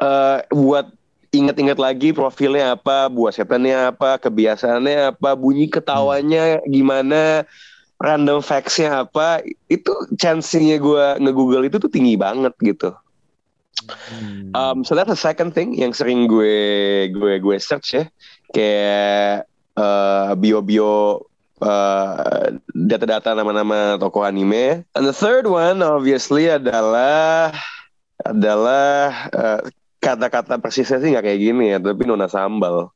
[0.00, 0.90] eh buat
[1.30, 7.46] inget-inget lagi profilnya apa, buat setannya apa, kebiasaannya apa, bunyi ketawanya gimana,
[8.00, 12.96] random facts-nya apa, itu chance-nya gue nge-google itu tuh tinggi banget gitu.
[14.08, 14.50] Hmm.
[14.56, 18.04] Um, so that's the second thing yang sering gue gue gue search ya,
[18.56, 21.24] kayak uh, bio-bio
[21.60, 24.84] uh, data-data nama-nama tokoh anime.
[24.96, 27.52] And the third one obviously adalah
[28.20, 29.60] adalah uh,
[30.00, 32.92] kata-kata persisnya sih nggak kayak gini ya, tapi nona sambal.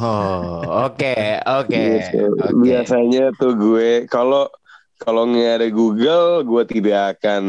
[0.00, 2.32] Oh, oke, oke, Gitu.
[2.32, 2.56] oke.
[2.64, 4.48] Biasanya tuh gue kalau
[4.96, 7.44] kalau nggak ada Google, gue tidak akan.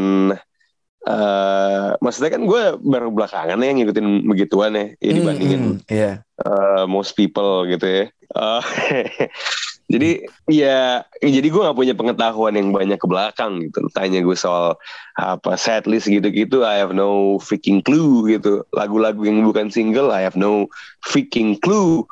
[1.08, 6.12] eh maksudnya kan gue baru belakangan ya ngikutin begituan ya, ya dibandingin Hmm, Iya.
[6.44, 8.04] uh, most people gitu ya.
[8.36, 8.60] Uh,
[9.88, 10.20] jadi
[10.52, 13.88] ya, jadi gue nggak punya pengetahuan yang banyak ke belakang gitu.
[13.96, 14.76] Tanya gue soal
[15.16, 18.68] apa setlist gitu-gitu, I have no freaking clue gitu.
[18.76, 20.68] Lagu-lagu yang bukan single, I have no
[21.00, 22.04] freaking clue.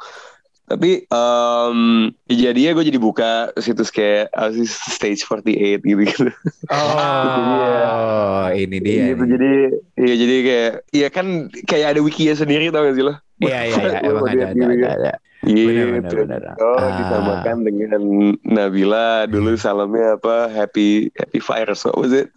[0.67, 4.33] Tapi um, ya jadinya gue jadi buka situs kayak
[4.67, 6.27] Stage 48 gitu gitu.
[6.73, 9.15] Oh, ini dia.
[9.15, 9.53] gitu jadi
[9.95, 11.27] ya jadi kayak ya kan
[11.71, 13.15] kayak ada wiki sendiri tau gak sih lo?
[13.37, 15.13] Iya, iya, iya, emang ada, ada, ada, ada.
[15.47, 15.71] Gitu.
[15.71, 16.55] Benar, benar, benar.
[16.59, 16.91] Oh, Ah.
[16.99, 18.03] disamakan dengan
[18.43, 20.51] Nabila dulu salamnya apa?
[20.51, 21.87] Happy Happy Virus.
[21.87, 22.35] What was it?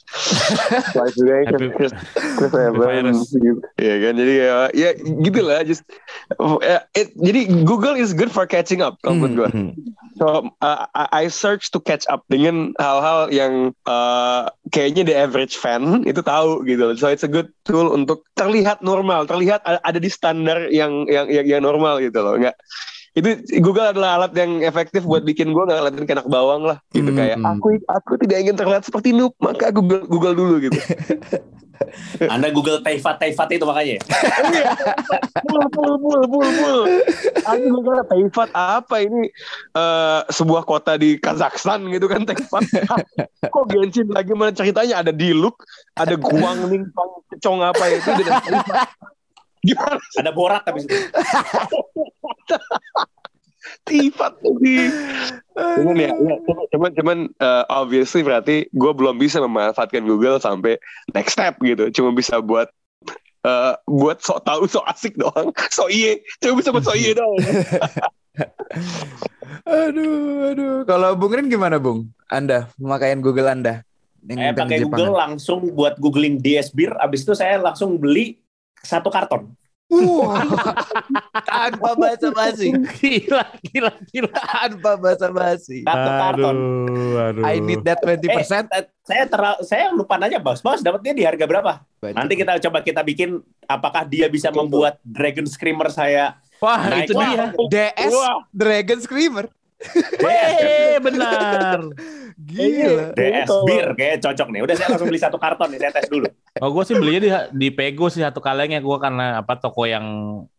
[0.94, 1.92] Life Today, Happy- Chris,
[2.38, 3.20] Chris Evans, Virus.
[3.34, 3.60] gitu.
[3.76, 5.66] Ya kan, jadi ya, ya gitu lah.
[5.66, 5.82] Just,
[6.62, 9.50] ya, it, jadi Google is good for catching up, kalau menurut gue.
[9.50, 9.98] Hmm, hmm.
[10.20, 16.04] So uh, I search to catch up dengan hal-hal yang uh, kayaknya the average fan
[16.04, 16.92] itu tahu gitu.
[16.94, 21.48] So it's a good tool untuk terlihat normal, terlihat ada di standar yang yang yang,
[21.48, 22.36] yang normal gitu loh.
[22.36, 22.60] Enggak
[23.12, 26.78] itu Google adalah alat yang efektif buat bikin gue nggak ngeliatin kayak anak bawang lah
[26.90, 27.18] gitu Hmm.
[27.18, 30.78] kayak aku aku tidak ingin terlihat seperti noob maka Google Google dulu gitu
[32.28, 33.96] Anda Google Taifat Taifat itu makanya.
[33.96, 34.02] ya?
[35.42, 36.80] bul bul bul bul bul
[37.40, 39.32] aku Google Taifat apa ini
[39.72, 42.68] Eh, sebuah kota di Kazakhstan gitu kan Taifat
[43.54, 45.64] kok Genshin lagi mana ceritanya ada Diluc
[45.96, 48.88] ada Guangling Pangcong apa itu dan Taifat.
[49.66, 50.86] Gimana Ada borak tapi
[53.86, 54.78] Taifat lagi
[55.54, 56.36] cuman ya, ya,
[56.72, 60.80] cuman cuman eh, obviously berarti gue belum bisa memanfaatkan Google sampai
[61.12, 62.72] next step gitu cuma bisa buat
[63.44, 67.36] eh, buat sok tahu sok asik doang sok iye cuma bisa buat sok iye doang
[69.68, 70.76] Aduh, aduh.
[70.88, 72.10] Kalau Bung Rin gimana, Bung?
[72.30, 73.84] Anda pemakaian Google Anda?
[74.26, 74.78] Yang saya pakai.
[74.86, 76.94] Google langsung buat googling DS Beer.
[77.00, 78.40] Abis itu saya langsung beli
[78.82, 79.52] satu karton.
[79.90, 80.46] Wah,
[81.50, 82.70] tanpa bahasa basi.
[83.02, 84.30] Gila, gila, gila.
[84.38, 85.82] Tanpa bahasa basi.
[85.82, 86.58] Satu karton.
[87.18, 87.42] aduh.
[87.42, 88.70] I need that 20%.
[88.70, 91.82] Eh, saya terla- saya lupa nanya bos, bos dapatnya di harga berapa?
[92.06, 97.18] Nanti kita coba kita bikin apakah dia bisa membuat Dragon Screamer saya Wah, naik itu
[97.18, 97.46] Wah, dia.
[97.96, 98.46] DS Wah.
[98.54, 99.46] Dragon Screamer.
[100.22, 101.80] Eh, benar.
[102.50, 103.06] Gila.
[103.14, 104.62] DS Beer kayak cocok nih.
[104.62, 106.28] Udah saya langsung beli satu karton nih, saya tes dulu.
[106.58, 110.06] Oh, gue sih belinya di di Pego sih satu kalengnya gue karena apa toko yang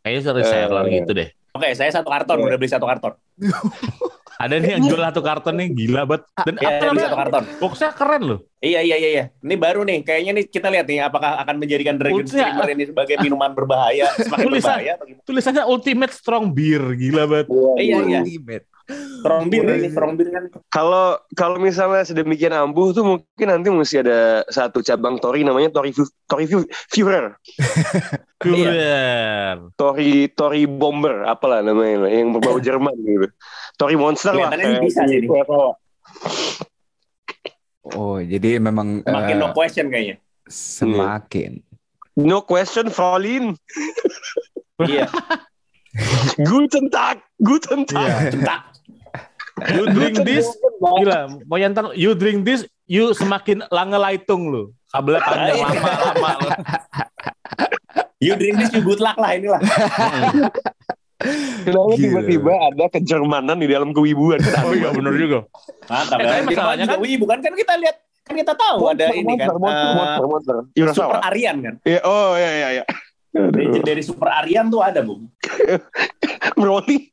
[0.00, 0.92] kayaknya reseller Eh.
[0.96, 1.28] gitu deh.
[1.50, 3.12] Oke, saya satu karton, udah beli satu karton.
[4.40, 6.24] Ada nih yang jual satu karton nih gila banget.
[6.40, 7.04] Dan Iya, apa saya namanya?
[7.04, 7.44] satu karton.
[7.60, 8.38] Boxnya keren loh.
[8.56, 9.24] Iya, iya, iya, iya.
[9.36, 12.40] Ini baru nih, kayaknya nih kita lihat nih apakah akan menjadikan Dragon Ultra.
[12.40, 14.64] Screamer ini sebagai minuman berbahaya, semakin Tulisan.
[14.72, 15.24] berbahaya atau gimana?
[15.26, 17.46] Tulisannya Ultimate Strong Beer, gila banget.
[17.76, 18.20] Iya, iya.
[18.24, 18.64] Ultimate.
[19.20, 20.44] Strong beer ini, strong beer kan.
[20.68, 25.92] Kalau kalau misalnya sedemikian ampuh tuh mungkin nanti mesti ada satu cabang Tori namanya Tori
[26.24, 27.36] Tori Fu- Führer,
[28.42, 29.70] Keren.
[29.74, 33.28] Tori Tori Bomber, apalah namanya yang berbau Jerman gitu.
[33.76, 34.50] Tori Monster lah.
[34.80, 35.28] Bisa di sih ini.
[35.28, 35.72] Coca-Cola.
[37.90, 40.16] Oh, jadi memang Makin eh, no question kayaknya.
[40.46, 41.60] semakin.
[42.16, 43.56] No question, Frolin.
[44.80, 45.08] Iya.
[46.50, 48.30] Guten Tag, Guten Tag.
[48.30, 48.69] Iya.
[49.68, 50.46] You drink this,
[50.80, 51.28] gila.
[51.44, 54.72] Mau nyantar, you drink this, you semakin lange laitung lu.
[54.88, 55.66] Kabelnya panjang Iya.
[55.68, 56.50] lama-lama lu.
[58.20, 59.60] You drink this, you good luck lah inilah.
[61.60, 64.40] Kenapa tiba-tiba ada kejermanan di dalam kewibuan?
[64.64, 65.44] Oh iya bener juga.
[65.84, 66.16] Mantap.
[66.16, 66.44] Eh, tapi ya.
[66.48, 69.84] masalahnya Jerman kan- bukan kan kita lihat kan kita tahu ada ini kan Monster, monster,
[69.84, 70.56] eh, monster, monster.
[70.96, 71.20] Super.
[71.28, 71.74] Aryan kan.
[71.84, 72.84] Iya, oh iya iya iya.
[73.30, 75.30] Dari, dari Super Aryan tuh ada, Bung.
[76.60, 77.08] Broly,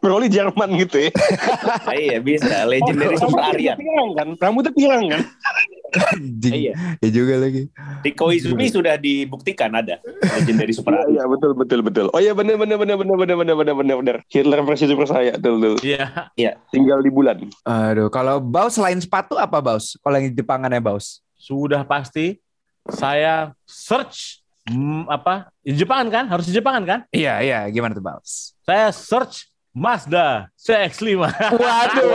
[0.00, 1.10] Broly Jerman gitu ya.
[2.00, 2.64] Iya bisa.
[2.64, 3.76] Legendary Oh, Super rambutnya Aryan.
[3.76, 4.28] pirang kan?
[4.40, 5.20] Rambutnya pirang kan?
[6.16, 6.54] Anjing.
[6.54, 6.72] Iya.
[6.98, 7.66] Ya juga lagi.
[8.00, 10.00] Di Koizumi sudah dibuktikan ada
[10.40, 11.12] Legendary Super Iya, Aryan.
[11.12, 12.06] iya betul betul betul.
[12.10, 14.16] Oh iya benar benar benar benar benar benar benar benar benar.
[14.26, 15.74] Hitler versi super saya tuh tuh.
[15.84, 16.56] Iya.
[16.72, 17.36] Tinggal di bulan.
[17.62, 19.94] Aduh, kalau Baus selain sepatu apa Baus?
[20.00, 21.20] Kalau yang di Jepangannya Baus?
[21.36, 22.40] Sudah pasti
[22.88, 24.39] saya search
[24.70, 25.50] hmm, apa?
[25.60, 26.24] Di Jepangan kan?
[26.30, 27.00] Harus di Jepangan kan?
[27.10, 27.60] Iya, iya.
[27.68, 28.54] Gimana tuh Baus?
[28.62, 31.26] Saya search Mazda CX-5.
[31.58, 32.06] Waduh.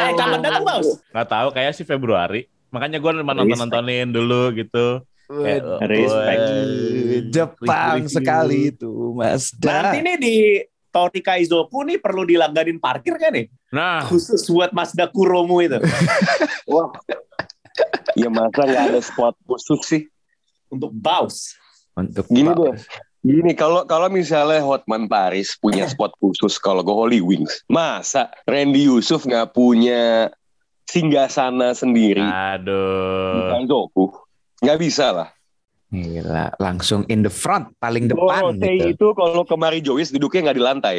[0.10, 0.98] Eh, kapan datang, Baus?
[1.14, 2.50] Nggak tahu, kayak sih Februari.
[2.74, 5.04] Makanya gue nonton-nontonin dulu gitu.
[5.30, 6.42] Kayak, oh, Respect.
[7.30, 8.10] Jepang Review.
[8.10, 9.54] sekali itu, Mas.
[9.54, 10.36] Berarti nih di
[10.90, 13.46] Tori Kaizoku nih perlu dilangganin parkir kan nih?
[13.70, 15.78] Nah, Khusus buat Mazda Kuromu itu.
[16.70, 16.90] Wah.
[18.18, 20.02] Ya masa nggak ada spot khusus sih?
[20.66, 21.54] Untuk Baus.
[22.00, 22.76] Untuk Gini deh.
[23.20, 28.88] Gini kalau kalau misalnya Hotman Paris punya spot khusus kalau gue Holy Wings, masa Randy
[28.88, 30.32] Yusuf nggak punya
[30.88, 33.52] singgasana sendiri di aduh.
[33.52, 34.04] Kaizoku?
[34.64, 35.28] Nggak bisa lah.
[35.90, 38.94] Gila, langsung in the front, paling depan Dorothea gitu.
[38.94, 40.96] itu kalau kemari Joyce duduknya nggak di lantai.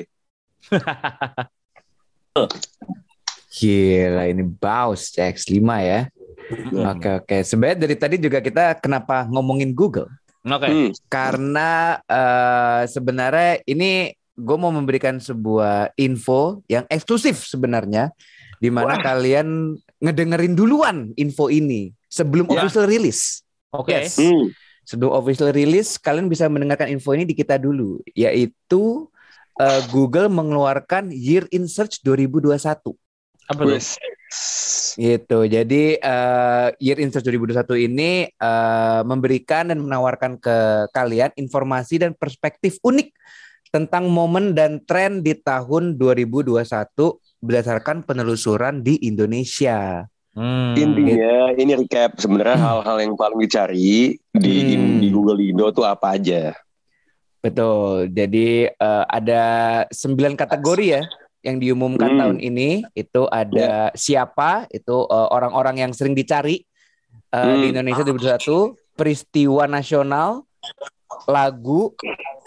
[3.55, 6.11] Gila, ini Baus CX-5 ya.
[6.91, 7.37] Oke, oke.
[7.47, 10.11] Sebenarnya dari tadi juga kita kenapa ngomongin Google?
[10.41, 10.67] Oke.
[10.67, 10.89] Hmm.
[11.05, 18.09] Karena eh, sebenarnya ini gue mau memberikan sebuah info yang eksklusif sebenarnya,
[18.57, 22.65] di mana kalian ngedengerin duluan info ini sebelum Ya.
[22.65, 23.45] official release.
[23.69, 23.93] Oke.
[23.93, 24.17] Yes.
[24.17, 24.49] Hmm.
[24.81, 29.05] Sebelum official release, kalian bisa mendengarkan info ini di kita dulu, yaitu
[29.61, 32.57] eh, Google mengeluarkan Year in Search 2021.
[33.45, 33.77] Apa tuh?
[34.95, 35.39] Gitu.
[35.47, 42.11] Jadi eh, Year in Search 2021 ini eh, memberikan dan menawarkan ke kalian informasi dan
[42.15, 43.11] perspektif unik
[43.71, 46.59] tentang momen dan tren di tahun 2021
[47.39, 50.05] berdasarkan penelusuran di Indonesia.
[50.31, 50.75] Hmm.
[50.79, 54.99] Intinya ini recap sebenarnya hal-hal yang paling dicari di Hmm.
[55.03, 56.55] di Google Indo tuh apa aja.
[57.41, 58.11] Betul.
[58.11, 59.43] Jadi eh, ada
[59.91, 61.03] sembilan kategori ya
[61.41, 62.19] yang diumumkan Hmm.
[62.19, 62.85] tahun ini.
[62.93, 66.61] Itu ada siapa, itu eh, orang-orang yang sering dicari
[67.31, 67.71] di Hmm.
[67.71, 70.43] Indonesia 2021, peristiwa nasional,
[71.25, 71.95] lagu,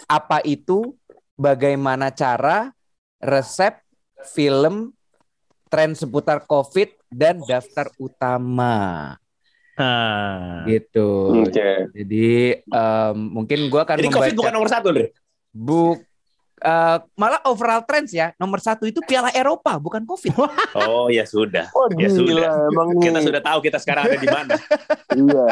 [0.05, 0.93] apa itu,
[1.33, 2.69] bagaimana cara,
[3.17, 3.81] resep,
[4.29, 4.93] film,
[5.67, 9.17] tren seputar COVID dan daftar utama
[9.75, 10.63] Nah.
[10.63, 11.43] gitu.
[11.43, 11.91] Oke.
[11.91, 12.27] Jadi
[12.63, 15.11] em, mungkin gua akan Jadi membaca COVID bukan nomor satu, Dre.
[15.51, 15.99] Buk
[16.57, 20.33] eh, malah overall trends ya nomor satu itu Piala Eropa bukan COVID.
[20.85, 21.71] Oh, ya sudah.
[21.71, 22.51] Oh, Ya gila, sudah.
[22.69, 23.25] emang Kita nih.
[23.25, 24.55] sudah tahu kita sekarang ada di mana.
[25.15, 25.47] Iya.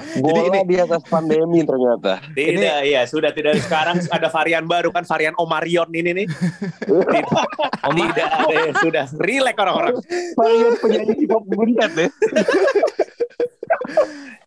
[0.00, 2.18] Jadi Bola ini- di atas pandemi ternyata.
[2.32, 6.26] Tidak, ya sudah tidak sekarang ada varian baru kan varian Omarion ini nih.
[6.26, 7.22] Tidak,
[7.86, 9.94] tidak ada ya, sudah relax orang-orang.
[10.34, 12.08] Varian penyanyi hip hop buntet ya.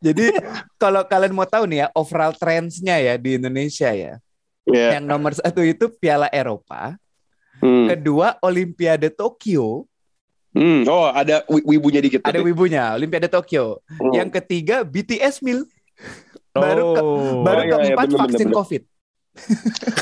[0.04, 0.36] Jadi
[0.76, 4.19] kalau kalian mau tahu nih ya overall trendsnya ya di Indonesia ya.
[4.65, 4.95] Iya.
[4.95, 6.95] Yang nomor satu itu Piala Eropa,
[7.60, 7.88] Hmm.
[7.88, 9.88] kedua Olimpiade Tokyo,
[10.54, 10.86] Hmm.
[10.86, 12.21] Oh, ada wi- wibunya dikit.
[12.21, 12.45] ada tapi.
[12.45, 13.82] wibunya Olimpiade Tokyo.
[13.89, 14.13] Hmm.
[14.13, 15.65] Yang ketiga BTS Mil,
[16.54, 17.41] Baru ke- Oh.
[17.41, 18.58] baru iya, iya, keempat bener, vaksin bener, bener.
[18.62, 18.82] COVID.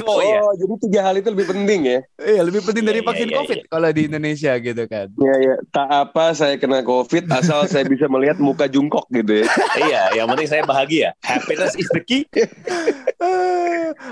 [0.03, 0.43] Oh iya.
[0.55, 1.99] jadi tiga hal itu lebih penting ya.
[2.17, 5.07] Iya lebih penting dari Iya, iya, vaksin iya, COVID kalau di Indonesia gitu kan.
[5.13, 5.55] Iya, iya.
[5.69, 9.47] Tak apa saya kena COVID asal saya bisa melihat muka jungkok gitu ya.
[9.79, 11.15] Iya, yang penting saya bahagia.
[11.21, 12.27] Happiness is the key.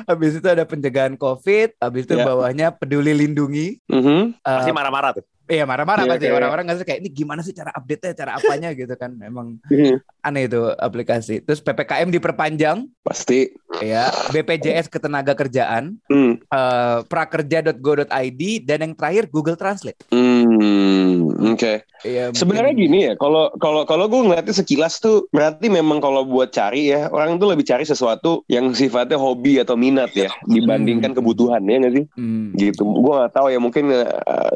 [0.05, 2.25] Habis itu ada pencegahan COVID, habis itu Ya.
[2.25, 3.79] bawahnya peduli lindungi.
[3.85, 4.35] Mhm.
[4.35, 5.25] Eh, Pasti marah-marah tuh.
[5.49, 8.31] Iya marah-marah Iya, pasti kayak- orang-orang nggak sih kayak ini gimana sih cara update-nya, cara
[8.37, 9.17] apanya gitu kan.
[9.17, 9.97] Emang Mhm.
[10.21, 11.39] Aneh itu aplikasi.
[11.39, 13.49] Terus PPKM diperpanjang, Pasti.
[13.79, 14.07] ya.
[14.29, 16.37] BPJS ketenaga kerjaan, Hmm.
[16.41, 19.99] eh, prakerja.go.id dan yang terakhir Google Translate.
[20.09, 21.29] Hmm.
[21.49, 21.83] Oke.
[21.99, 22.31] Iya.
[22.31, 26.47] Sebenarnya mungkin- gini ya, kalau kalau kalau gue ngeliatnya sekilas tuh berarti memang kalau buat
[26.49, 31.19] cari ya orang tuh lebih cari sesuatu yang sifatnya hobi atau minat ya dibandingkan Hmm.
[31.19, 32.05] kebutuhan ya nggak sih?
[32.15, 32.55] Hmm.
[32.55, 32.83] Gitu.
[32.83, 34.07] Gue nggak tahu ya mungkin eh,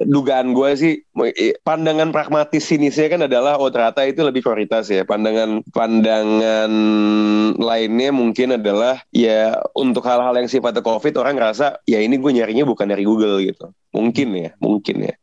[0.06, 0.94] dugaan gue sih
[1.28, 5.04] eh, pandangan pragmatis sinisnya kan adalah oh ternyata itu lebih prioritas ya.
[5.04, 6.72] Pandangan pandangan
[7.60, 12.66] lainnya mungkin adalah ya untuk hal-hal yang sifatnya covid orang ngerasa ya ini gue nyarinya
[12.66, 13.70] bukan dari Google gitu.
[13.94, 15.16] Mungkin ya, mungkin ya.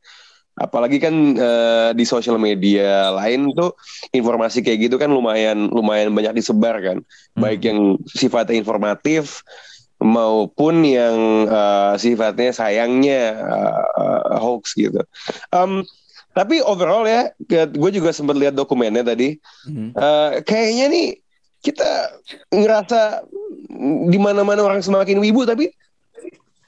[0.60, 3.72] Apalagi kan eh, di sosial media lain tuh
[4.12, 7.40] informasi kayak gitu kan lumayan lumayan banyak disebar kan, Hmm.
[7.40, 9.40] baik yang sifatnya informatif
[10.00, 15.00] maupun yang eh, sifatnya sayangnya eh, eh, hoax gitu.
[15.48, 15.84] Em,
[16.30, 17.34] tapi overall ya,
[17.66, 19.34] gue juga sempat lihat dokumennya tadi.
[19.66, 19.90] Hmm.
[19.90, 21.06] Eh, kayaknya nih
[21.60, 22.16] kita
[22.54, 23.26] ngerasa
[24.08, 25.68] di mana-mana orang semakin wibu tapi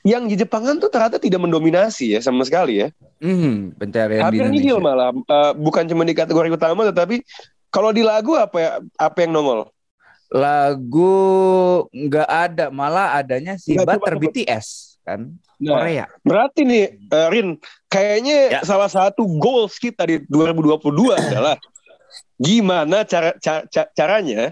[0.02, 2.88] yang di Jepangan tuh ternyata tidak mendominasi ya sama sekali ya.
[3.22, 4.82] Hmm, pencarian di Hampir nihil Indonesia.
[4.82, 7.22] malah Eh, bukan cuma di kategori utama tetapi
[7.70, 9.70] kalau di lagu apa ya apa yang nongol?
[10.32, 11.14] Lagu
[11.94, 14.18] nggak ada, malah adanya si Butter.
[14.18, 16.10] BTS kan Nah, Korea.
[16.26, 17.54] berarti nih eh, Rin
[17.86, 18.60] kayaknya Ya.
[18.66, 20.90] salah satu goals kita di 2022
[21.22, 21.54] adalah
[22.34, 24.50] gimana cara ca- ca- caranya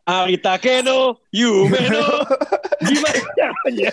[0.00, 2.02] Arita Keno, Yumeno,
[2.88, 3.90] gimana caranya?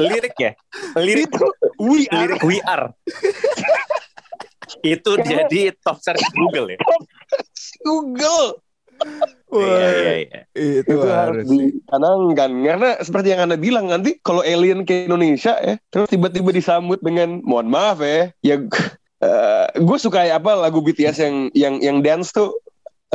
[0.00, 0.52] Lirik ya?
[0.96, 1.44] Lirik Itu
[1.76, 2.88] we are lirik we are.
[4.96, 6.78] itu jadi top search Google ya.
[7.82, 8.62] Google.
[9.48, 10.40] Iya, iya, iya.
[10.84, 15.80] itu, itu harus dicanangkan karena seperti yang anda bilang nanti kalau alien ke Indonesia ya
[15.88, 18.56] terus tiba-tiba disambut dengan mohon maaf ya ya
[19.88, 22.60] gue suka ya apa lagu BTS yang yang yang dance tuh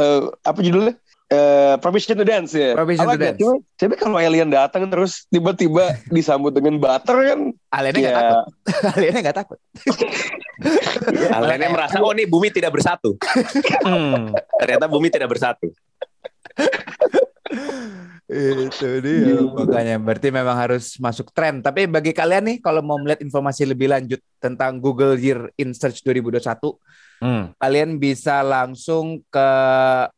[0.01, 0.97] eh, apa judulnya
[1.33, 2.77] Eh, Permission to Dance ya.
[2.77, 3.17] Permission to.
[3.17, 3.39] Dance.
[3.41, 7.39] Cuma, tapi kalau alien datang terus tiba-tiba disambut dengan butter kan
[7.73, 8.45] Aliennya nggak ya takut.
[8.93, 9.59] Aliennya nggak takut.
[11.33, 13.17] Aliennya merasa oh nih bumi tidak bersatu.
[13.81, 14.33] Hmm.
[14.61, 15.73] Ternyata bumi tidak bersatu.
[18.29, 19.35] Itu dia.
[19.43, 21.59] Makanya berarti memang harus masuk tren.
[21.59, 26.01] Tapi bagi kalian nih kalau mau melihat informasi lebih lanjut tentang Google Year in Search
[26.01, 26.77] 2021,
[27.23, 27.55] Hmm.
[27.55, 29.49] kalian bisa langsung ke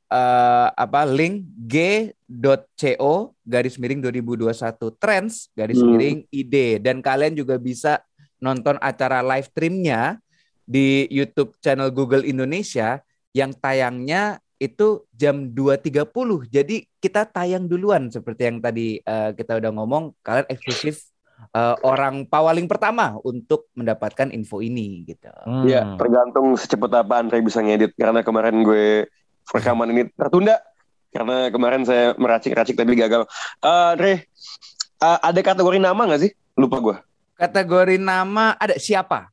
[0.10, 3.13] eh, apa link g.co
[3.45, 5.93] garis miring 2021 trends garis Hmm.
[5.93, 8.02] miring ide dan kalian juga bisa
[8.41, 10.17] nonton acara live streamnya
[10.65, 12.99] di YouTube channel Google Indonesia
[13.32, 16.08] yang tayangnya itu jam 2.30
[16.47, 21.12] jadi kita tayang duluan seperti yang tadi eh, kita udah ngomong kalian eksklusif
[21.51, 25.67] eh, orang pawaling pertama untuk mendapatkan info ini gitu Hmm.
[25.67, 29.06] ya tergantung secepat apa Andre bisa ngedit karena kemarin gue
[29.51, 30.58] rekaman ini tertunda
[31.12, 33.28] karena kemarin saya meracik-racik tapi gagal.
[33.60, 34.13] Eh, Andre
[34.97, 36.32] eh, ada kategori nama nggak sih?
[36.56, 36.97] Lupa gue.
[37.36, 39.28] kategori nama ada siapa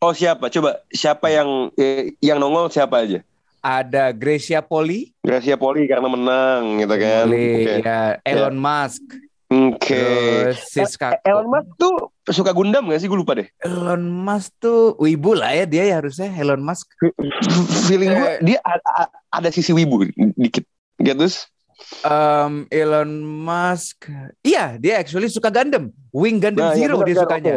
[0.00, 0.48] Oh siapa?
[0.48, 3.20] Coba siapa yang eh, yang nongol siapa aja?
[3.60, 7.28] ada Gracia Poli, Gracia Poli karena menang gitu kan.
[7.28, 7.84] Poli, Oke.
[7.84, 9.04] ya Elon Musk,
[9.52, 10.00] Oke.
[10.00, 11.20] terus Siska.
[11.20, 11.92] Elon Musk tuh
[12.24, 13.08] suka Gundam gak sih?
[13.12, 13.52] Gue lupa deh.
[13.60, 16.88] Elon Musk tuh wibu lah ya dia ya harusnya Elon Musk.
[17.84, 18.38] Feeling gue Eh.
[18.40, 18.58] dia
[19.28, 20.08] ada sisi wibu
[20.40, 20.64] dikit.
[20.96, 21.28] Gitu.
[22.00, 24.08] Em, Elon Musk,
[24.40, 27.54] iya dia actually suka Gundam, Wing Gundam Nah, ya Zero benar, dia sukanya.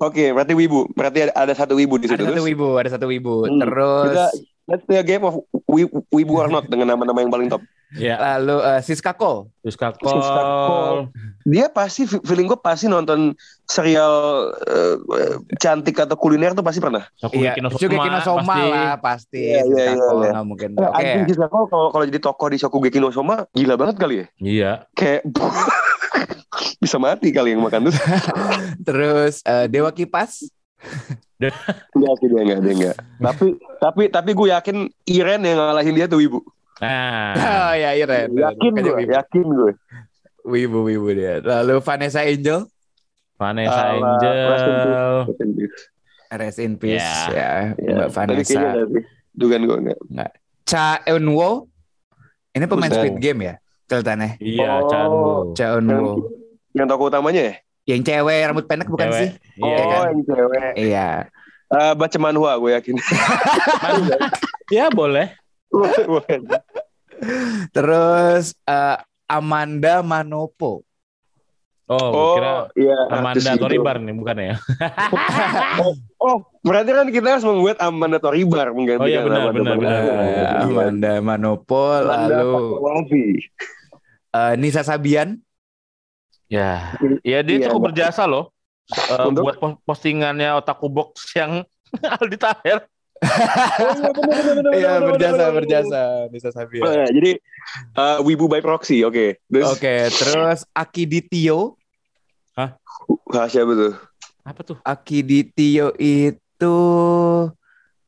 [0.00, 0.88] Oke, berarti wibu.
[0.90, 2.16] Berarti ada, ada satu wibu di situ.
[2.16, 3.34] Ada satu Terus wibu, ada satu wibu.
[3.44, 4.32] Hmm, Terus kita-
[4.66, 5.36] let's play a game of
[5.66, 7.60] wi- wibu or not dengan nama-nama yang paling top.
[7.90, 9.50] Ya, lalu eh, Siska Cole.
[9.60, 10.46] Siska Siska Call.
[10.62, 10.96] Call.
[11.42, 13.34] Dia pasti feeling gue pasti nonton
[13.66, 14.14] serial
[14.62, 14.96] eh,
[15.58, 17.02] cantik atau kuliner tuh pasti pernah.
[17.26, 18.62] Iya, Shokugeki no Soma, Shugeki no Soma pasti.
[18.64, 19.42] lah pasti.
[19.42, 20.30] Iya, iya, Siska iya, Cole iya.
[20.32, 20.68] nggak mungkin.
[20.78, 20.94] Oke.
[20.94, 24.26] Anjing Siska Cole kalau kalau jadi tokoh di Shokugeki no Soma gila banget kali ya.
[24.38, 24.70] Iya.
[24.94, 25.20] Kayak
[26.82, 27.98] bisa mati kali yang makan terus.
[28.86, 30.46] Terus eh, Dewa Kipas.
[31.40, 32.96] Enggak sih dia enggak, dia enggak.
[33.16, 33.46] Tapi
[33.80, 36.40] tapi tapi gue yakin Iren yang ngalahin dia tuh ibu.
[36.78, 38.32] Nah, Oh ya Iren.
[38.32, 39.08] Yakin gue, wibu.
[39.10, 39.72] yakin gue.
[40.42, 41.40] Wibu wibu dia.
[41.40, 42.68] Lalu Vanessa Angel.
[43.36, 44.36] Vanessa Alah, Angel.
[44.44, 44.68] rest
[45.40, 45.78] in peace.
[46.30, 47.32] Rest in peace Ya.
[47.32, 48.52] ya, Ya, Mbak Vanessa.
[48.52, 49.04] enggak.
[49.32, 50.32] Dugaan gue enggak.
[50.64, 51.72] Cha Eunwo.
[52.52, 52.92] Ini pemain.
[52.92, 53.54] Squid Game ya?
[53.90, 54.38] Kelihatannya.
[54.38, 54.86] Iya, Oh.
[54.86, 55.30] Chan Wu.
[55.52, 56.30] Cha Eunwo.
[56.70, 57.54] Yang tokoh utamanya ya?
[57.84, 59.18] Yang cewek rambut pendek bukan Cewek.
[59.18, 59.30] sih?
[59.58, 60.04] Oh, Iya kan?
[60.06, 60.70] yang cewek.
[60.78, 61.08] Iya.
[61.70, 62.94] Eh, baca manhwa gue yakin.
[64.70, 65.34] Ya boleh.
[67.70, 70.86] Terus eh, Amanda Manopo.
[71.90, 72.94] Oh, Oh, kira iya.
[73.10, 73.58] Amanda.
[73.58, 74.54] Toribar nih bukan ya?
[76.22, 79.98] Oh, berarti kan kita harus membuat Amanda Toribar menggantikan Oh, iya, benar, Amanda benar, benar,
[79.98, 80.14] benar.
[80.14, 80.48] Eh, Iya.
[80.62, 83.24] Amanda Manopo Amanda lalu Fatmawati.
[84.30, 85.38] Eh, Nisa Sabian.
[86.50, 88.50] Ya, ya dia Iya, cukup berjasa loh.
[88.90, 89.46] Eh, Untuk?
[89.46, 91.62] buat pos- postingannya Otaku Box yang
[92.18, 92.90] Aldi Taher.
[94.74, 96.00] Iya, berjasa berjasa
[96.32, 96.82] Nisa Oh, Sabian.
[96.88, 97.30] iya, jadi
[97.94, 99.38] eh, Wibu by proxy, oke.
[99.46, 101.76] Terus Oke, terus Akiditio.
[102.56, 102.74] ah,
[103.46, 103.94] siapa tuh?
[104.42, 104.76] Apa tuh?
[104.82, 106.76] Akiditio itu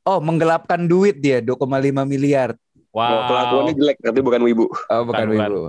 [0.03, 1.63] oh menggelapkan duit dia 2,5
[2.03, 2.57] miliar.
[2.93, 3.25] Oh, Wow.
[3.25, 4.69] kelakuannya jelek, tapi bukan Wibu.
[4.69, 5.61] Oh bukan Bukan, Wibu.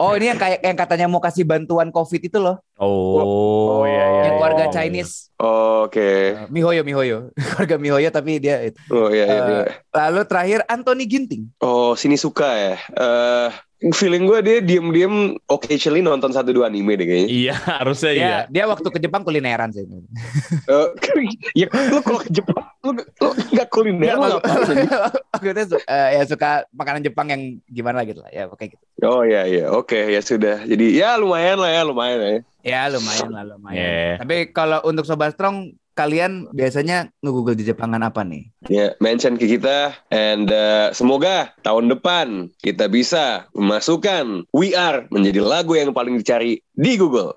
[0.00, 4.04] Oh ini yang kayak yang katanya mau kasih bantuan COVID itu loh, Oh, iya iya.
[4.04, 4.32] yang iya.
[4.34, 4.72] keluarga Oh.
[4.72, 5.12] Chinese.
[5.36, 6.10] Oke.
[6.32, 7.18] Uh, Mihoyo Mihoyo,
[7.52, 8.80] keluarga Mihoyo tapi dia itu.
[8.88, 9.64] Oh iya, iya, Eh, iya.
[9.92, 11.42] Lalu terakhir Anthony Ginting.
[11.60, 12.74] Oh, sini suka ya.
[12.96, 13.48] Eh,
[13.92, 17.28] feeling gue dia diem-diem occasionally nonton satu dua anime deh kayaknya.
[17.28, 18.36] Iya, harusnya iya.
[18.48, 19.84] Dia waktu ke Jepang kulineran sih.
[20.70, 20.86] Eh,
[21.56, 24.76] ya lu kalau ke Jepang lu lu nggak kuliner lu ngapain sih?
[25.32, 28.80] Maksudnya su- eh, ya suka makanan Jepang yang gimana gitu lah ya, oke gitu.
[29.00, 30.62] Oh iya iya, oke ya sudah.
[30.64, 32.40] Jadi ya lumayan lah ya, lumayan lah ya.
[32.60, 33.78] Ya lumayan lah lumayan.
[33.78, 34.14] Yeah.
[34.20, 38.48] Tapi kalau untuk sobat strong kalian biasanya nge-google di Jepangan apa nih?
[38.72, 45.44] Ya, mention ke kita and uh, semoga tahun depan kita bisa memasukkan We Are menjadi
[45.44, 47.36] lagu yang paling dicari di Google.